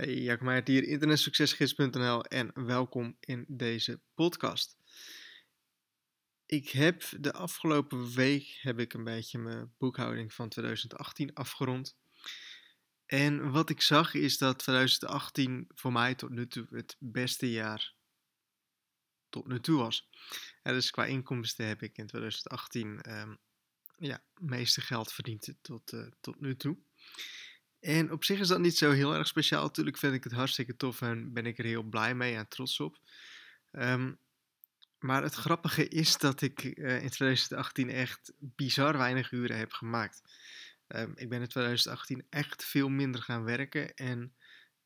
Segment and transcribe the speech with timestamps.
[0.00, 4.76] Hey, Jacob Meijert hier, internetsuccesgids.nl en welkom in deze podcast.
[6.46, 11.96] Ik heb de afgelopen week heb ik een beetje mijn boekhouding van 2018 afgerond.
[13.06, 17.94] En wat ik zag is dat 2018 voor mij tot nu toe het beste jaar
[19.28, 20.08] tot nu toe was.
[20.62, 23.34] dus qua inkomsten heb ik in 2018 um, ehm,
[23.96, 26.78] ja, meeste geld verdiend tot, uh, tot nu toe.
[27.80, 29.62] En op zich is dat niet zo heel erg speciaal.
[29.62, 32.80] Natuurlijk vind ik het hartstikke tof en ben ik er heel blij mee en trots
[32.80, 32.98] op.
[33.72, 34.18] Um,
[34.98, 40.22] maar het grappige is dat ik uh, in 2018 echt bizar weinig uren heb gemaakt.
[40.88, 44.34] Um, ik ben in 2018 echt veel minder gaan werken en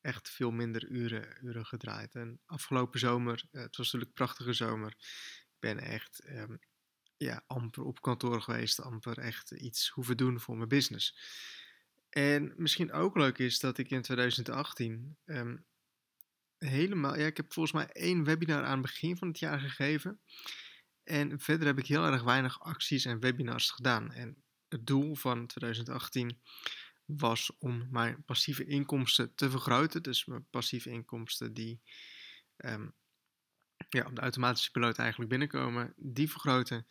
[0.00, 2.14] echt veel minder uren, uren gedraaid.
[2.14, 4.94] En afgelopen zomer, uh, het was natuurlijk een prachtige zomer.
[5.38, 6.58] Ik ben echt um,
[7.16, 11.16] ja, amper op kantoor geweest, amper echt iets hoeven doen voor mijn business.
[12.16, 15.56] En misschien ook leuk is dat ik in 2018 um, ehm,
[16.70, 20.20] helemaal, ja, ik heb volgens mij één webinar aan het begin van het jaar gegeven.
[21.04, 24.12] En verder heb ik heel erg weinig acties en webinars gedaan.
[24.12, 26.40] En het doel van 2018
[27.04, 30.02] was om mijn passieve inkomsten te vergroten.
[30.02, 31.80] Dus mijn passieve inkomsten die
[32.56, 32.94] um,
[33.88, 36.86] ja, op de automatische piloot eigenlijk binnenkomen, die vergroten.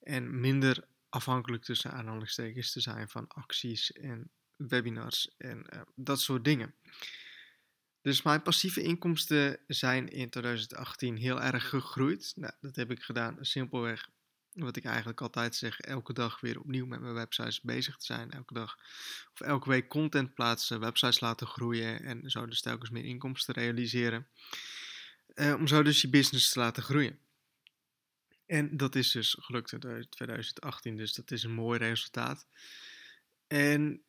[0.00, 6.44] En minder afhankelijk tussen aanhalingstekens te zijn van acties en webinars en uh, dat soort
[6.44, 6.74] dingen.
[8.02, 12.32] Dus mijn passieve inkomsten zijn in 2018 heel erg gegroeid.
[12.36, 14.08] Nou, dat heb ik gedaan simpelweg
[14.54, 18.30] wat ik eigenlijk altijd zeg, elke dag weer opnieuw met mijn websites bezig te zijn.
[18.30, 18.78] Elke dag
[19.32, 24.26] of elke week content plaatsen, websites laten groeien en zo dus telkens meer inkomsten realiseren.
[25.34, 27.18] Uh, om zo dus je business te laten groeien.
[28.46, 32.46] En dat is dus gelukt in 2018, dus dat is een mooi resultaat.
[33.46, 34.02] En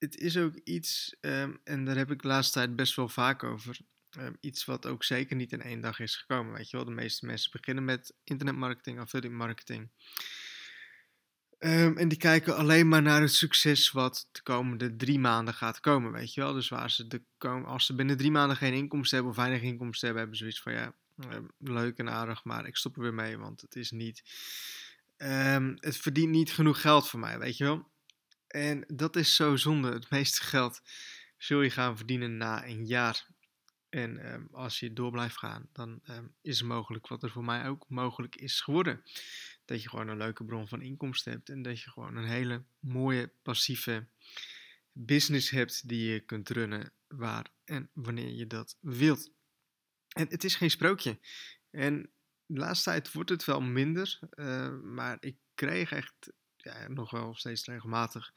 [0.00, 3.44] het is ook iets, um, en daar heb ik de laatste tijd best wel vaak
[3.44, 3.78] over.
[4.18, 6.52] Um, iets wat ook zeker niet in één dag is gekomen.
[6.52, 9.90] Weet je wel, de meeste mensen beginnen met internetmarketing, affiliate marketing.
[11.58, 15.80] Um, en die kijken alleen maar naar het succes wat de komende drie maanden gaat
[15.80, 16.52] komen, weet je wel.
[16.52, 17.22] Dus waar ze de
[17.64, 20.62] als ze binnen drie maanden geen inkomsten hebben of weinig inkomsten hebben, hebben ze zoiets
[20.62, 20.94] van ja,
[21.58, 24.22] leuk en aardig, maar ik stop er weer mee, want het is niet,
[25.76, 27.88] het verdient niet genoeg geld voor mij, weet je wel.
[28.50, 29.92] En dat is zo zonde.
[29.92, 30.82] Het meeste geld
[31.36, 33.26] zul je gaan verdienen na een jaar.
[33.88, 37.44] En um, als je door blijft gaan, dan um, is het mogelijk wat er voor
[37.44, 39.02] mij ook mogelijk is geworden.
[39.64, 42.64] Dat je gewoon een leuke bron van inkomsten hebt en dat je gewoon een hele
[42.78, 44.06] mooie passieve
[44.92, 49.30] business hebt die je kunt runnen waar en wanneer je dat wilt.
[50.08, 51.18] En het is geen sprookje.
[51.70, 52.10] En
[52.46, 57.34] de laatste tijd wordt het wel minder, uh, maar ik kreeg echt ja, nog wel
[57.34, 58.32] steeds regelmatig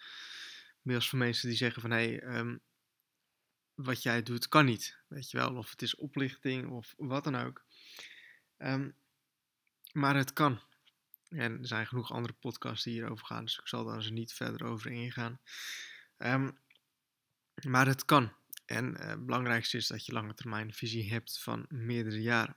[0.81, 2.61] mails van mensen die zeggen van hé, hey, um,
[3.73, 4.97] wat jij doet kan niet.
[5.07, 7.65] Weet je wel, of het is oplichting of wat dan ook.
[8.57, 8.95] Um,
[9.91, 10.61] maar het kan.
[11.29, 14.33] En er zijn genoeg andere podcasts die hierover gaan, dus ik zal daar dus niet
[14.33, 15.39] verder over ingaan.
[16.17, 16.57] Um,
[17.61, 18.33] maar het kan.
[18.65, 22.55] En uh, het belangrijkste is dat je lange termijn visie hebt van meerdere jaren.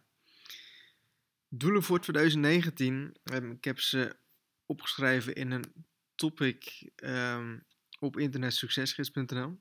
[1.49, 3.17] Doelen voor 2019.
[3.23, 4.17] Um, ik heb ze
[4.67, 7.65] opgeschreven in een topic um,
[7.99, 9.59] op internetsuccesgids.nl.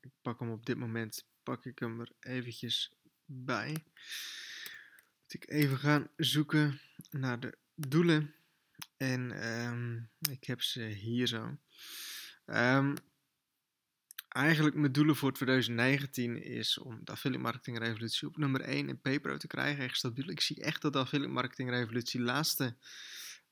[0.00, 2.92] Ik pak hem op dit moment, pak ik hem er eventjes
[3.24, 3.70] bij.
[5.22, 8.34] Moet ik even gaan zoeken naar de doelen.
[8.96, 11.56] En um, ik heb ze hier zo.
[12.46, 12.94] Um,
[14.28, 19.00] eigenlijk mijn doelen voor 2019 is om de affiliate marketing revolutie op nummer 1 in
[19.00, 19.84] PayPro te krijgen.
[19.84, 20.28] Echt stabiel.
[20.28, 22.76] Ik zie echt dat de affiliate marketing revolutie laatste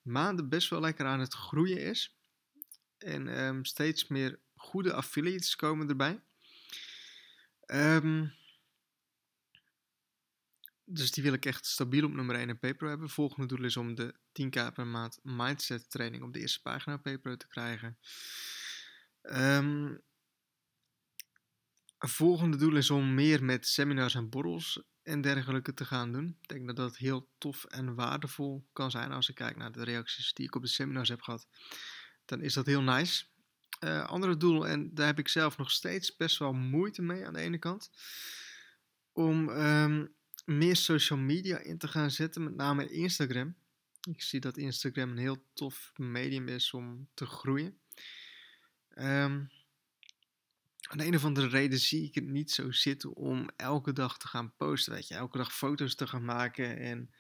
[0.03, 2.17] maanden best wel lekker aan het groeien is.
[2.99, 6.23] En um, steeds meer goede affiliates komen erbij.
[7.67, 8.35] Um,
[10.85, 13.11] dus die wil ik echt stabiel op nummer 1 in PayPro hebben.
[13.11, 17.37] Volgende doel is om de 10k per maand mindset training op de eerste pagina PayPro
[17.37, 17.99] te krijgen.
[19.23, 20.03] Um,
[21.99, 26.37] volgende doel is om meer met seminars en borrels en dergelijke te gaan doen.
[26.41, 29.85] Ik denk dat dat heel tof en waardevol kan zijn als ik kijk naar de
[29.85, 31.47] reacties die ik op de seminars heb gehad.
[32.25, 33.25] Dan is dat heel nice.
[33.85, 37.33] Uh, andere doel, en daar heb ik zelf nog steeds best wel moeite mee aan
[37.33, 37.91] de ene kant,
[39.13, 40.15] om um,
[40.45, 43.55] meer social media in te gaan zetten, met name Instagram.
[44.11, 47.79] Ik zie dat Instagram een heel tof medium is om te groeien.
[48.95, 49.51] Um,
[50.93, 54.19] aan de een of andere reden zie ik het niet zo zitten om elke dag
[54.19, 54.93] te gaan posten.
[54.93, 56.79] Weet je, elke dag foto's te gaan maken.
[56.79, 57.11] En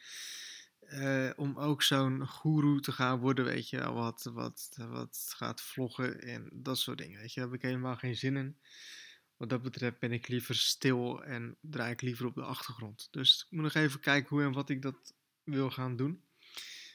[0.80, 6.20] uh, om ook zo'n guru te gaan worden, weet je, wat, wat, wat gaat vloggen
[6.20, 7.20] en dat soort dingen.
[7.20, 8.56] Weet je, daar heb ik helemaal geen zin in.
[9.36, 13.08] wat dat betreft ben ik liever stil en draai ik liever op de achtergrond.
[13.10, 15.14] Dus ik moet nog even kijken hoe en wat ik dat
[15.44, 16.22] wil gaan doen.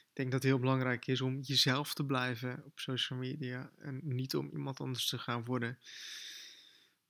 [0.08, 4.00] Ik denk dat het heel belangrijk is om jezelf te blijven op social media en
[4.02, 5.78] niet om iemand anders te gaan worden.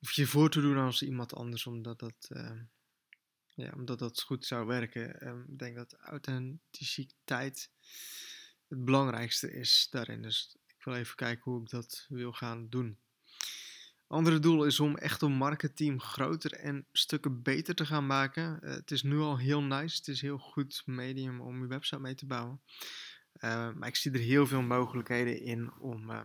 [0.01, 2.61] Of je voor te doen als iemand anders, omdat dat, uh,
[3.49, 5.27] ja, omdat dat goed zou werken.
[5.29, 7.71] Um, ik denk dat authenticiteit
[8.69, 10.23] het belangrijkste is daarin.
[10.23, 12.99] Dus ik wil even kijken hoe ik dat wil gaan doen.
[14.07, 18.59] Andere doel is om echt een marketing groter en stukken beter te gaan maken.
[18.63, 19.97] Uh, het is nu al heel nice.
[19.97, 22.61] Het is heel goed medium om je website mee te bouwen.
[23.35, 26.21] Uh, maar ik zie er heel veel mogelijkheden in om, uh,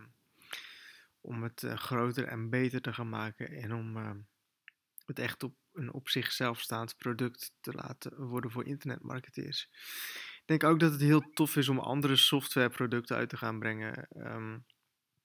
[1.24, 3.48] om het groter en beter te gaan maken.
[3.48, 3.96] En om
[5.06, 9.68] het echt op een op zichzelf staand product te laten worden voor internetmarketeers.
[10.34, 14.08] Ik denk ook dat het heel tof is om andere softwareproducten uit te gaan brengen.
[14.16, 14.66] Um,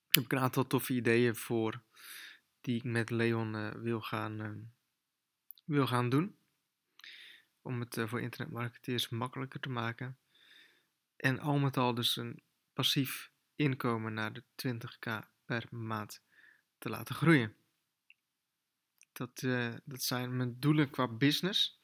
[0.10, 1.84] heb ik een aantal toffe ideeën voor
[2.62, 4.72] die ik met Leon uh, wil, gaan,
[5.66, 6.38] wil gaan doen.
[7.62, 10.18] Om het voor internetmarketeers makkelijker te maken.
[11.16, 12.44] En al met al dus een
[12.74, 16.22] passief inkomen naar de 20k per maand
[16.78, 17.56] te laten groeien.
[19.12, 19.40] Dat,
[19.86, 21.80] dat zijn mijn doelen qua business.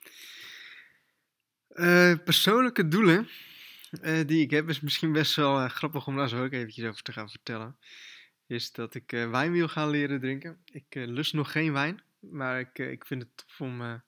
[2.24, 3.30] persoonlijke doelen
[4.26, 7.14] die ik heb is misschien best wel grappig om daar zo ook eventjes over te
[7.14, 7.78] gaan vertellen
[8.48, 10.62] is dat ik wijn wil gaan leren drinken.
[10.66, 14.04] Ik lust nog geen wijn, maar ik, ik vind het tof om,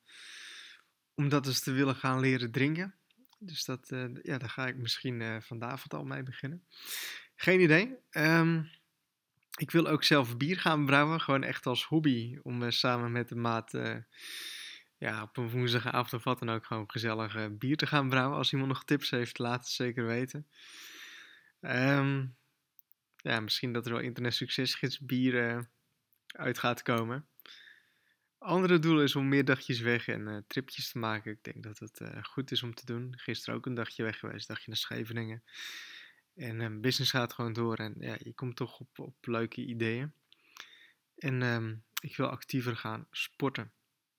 [1.15, 2.95] om dat eens te willen gaan leren drinken.
[3.39, 3.87] Dus dat,
[4.21, 6.63] ja, daar ga ik misschien vanavond al mee beginnen.
[7.35, 7.95] Geen idee.
[8.11, 8.69] Um,
[9.57, 12.37] ik wil ook zelf bier gaan brouwen, gewoon echt als hobby.
[12.43, 13.71] Om samen met de maat
[14.97, 18.37] ja, op een woensdagavond of wat dan ook gewoon gezellig bier te gaan brouwen.
[18.37, 20.47] Als iemand nog tips heeft, laat het zeker weten.
[21.61, 22.35] Um,
[23.15, 25.69] ja, misschien dat er wel internet succesgids bieren
[26.27, 27.27] uit gaat komen.
[28.37, 31.31] Andere doel is om meer dagjes weg en tripjes te maken.
[31.31, 33.13] Ik denk dat het goed is om te doen.
[33.17, 35.43] Gisteren ook een dagje weg geweest, dagje naar Scheveningen.
[36.37, 40.13] En uh, business gaat gewoon door en ja, je komt toch op, op leuke ideeën.
[41.17, 43.71] En um, ik wil actiever gaan sporten.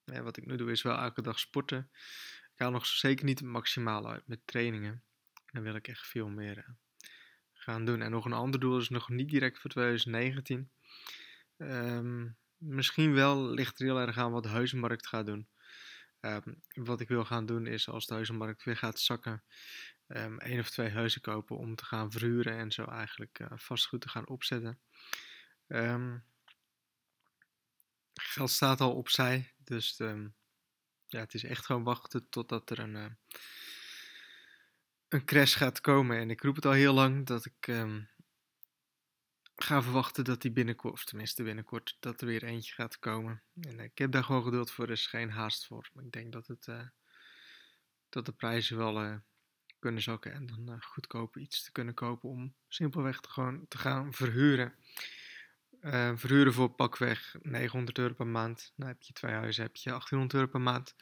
[0.05, 1.91] Ja, wat ik nu doe is wel elke dag sporten.
[2.55, 5.03] Ik haal nog zeker niet het maximale uit met trainingen.
[5.53, 6.76] Dan wil ik echt veel meer
[7.53, 8.03] gaan doen.
[8.03, 10.70] En nog een ander doel is nog niet direct voor 2019.
[11.56, 15.49] Um, ehm, misschien wel ligt er heel erg aan wat de huizenmarkt gaat doen.
[16.73, 19.43] Wat ik wil gaan doen is als de huizenmarkt weer gaat zakken,
[20.08, 24.00] um, één of twee huizen kopen om te gaan verhuren en zo eigenlijk uh, vastgoed
[24.00, 24.81] te gaan opzetten.
[28.14, 29.96] geld staat al opzij, dus
[31.06, 33.16] ja, het is echt gewoon wachten totdat er een,
[35.08, 36.19] een crash gaat komen.
[36.19, 37.69] En ik roep het al heel lang dat ik
[39.62, 43.43] ga verwachten dat die binnenkort, of tenminste binnenkort, dat er weer eentje gaat komen.
[43.60, 45.90] En ik heb daar gewoon geduld voor, er is geen haast voor.
[45.93, 46.87] Maar ik denk dat, het, uh,
[48.08, 49.16] dat de prijzen wel uh,
[49.79, 53.79] kunnen zakken en dan uh, goedkoop iets te kunnen kopen om simpelweg te, gewoon te
[53.79, 54.75] gaan verhuren.
[56.15, 58.73] verhuren voor pakweg 900 euro per maand.
[58.77, 60.95] Nou heb je twee huizen, heb je 1800 euro per maand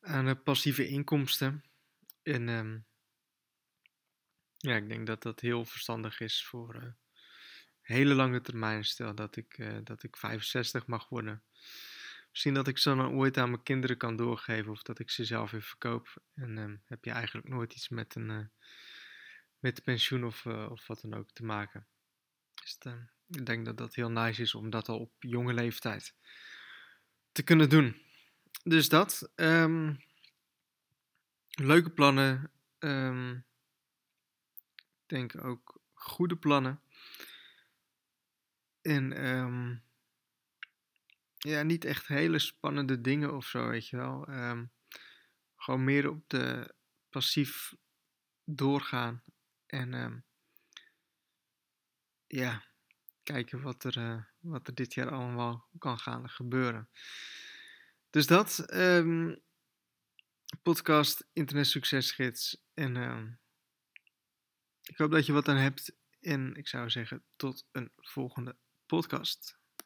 [0.00, 1.64] aan passieve inkomsten.
[2.22, 2.84] En um,
[4.56, 6.90] ja, ik denk dat dat heel verstandig is voor uh,
[7.80, 8.84] hele lange termijn.
[8.84, 11.42] Stel dat ik, dat ik 65 mag worden.
[12.30, 15.24] Misschien dat ik ze dan ooit aan mijn kinderen kan doorgeven of dat ik ze
[15.24, 16.22] zelf weer verkoop.
[16.34, 18.46] En uh, heb je eigenlijk nooit iets met een uh,
[19.58, 21.86] met pensioen of, of wat dan ook te maken.
[22.54, 22.78] Dus
[23.26, 26.14] ik denk dat dat heel nice is om dat al op jonge leeftijd
[27.32, 28.02] te kunnen doen.
[28.62, 29.32] Dus dat.
[29.36, 30.04] Um,
[31.50, 32.50] leuke plannen.
[32.78, 33.44] Um,
[35.06, 36.80] denk ook goede plannen.
[38.82, 39.82] En um,
[41.48, 44.28] ja, niet echt hele spannende dingen of zo, weet je wel.
[44.28, 44.72] Um,
[45.56, 46.74] gewoon meer op de
[47.08, 47.74] passief
[48.44, 49.22] doorgaan.
[49.66, 50.24] En um,
[52.26, 52.64] ja,
[53.22, 56.90] kijken wat er, uh, wat er dit jaar allemaal kan gaan gebeuren.
[58.10, 58.64] Dus dat.
[60.62, 62.62] podcast Internet Succesgids.
[62.74, 62.96] En
[64.82, 68.56] ik hoop dat je wat aan hebt en ik zou zeggen tot een volgende
[68.86, 69.59] podcast.